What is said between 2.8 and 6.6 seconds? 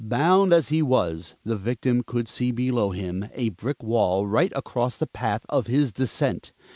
him a brick wall right across the path of his descent.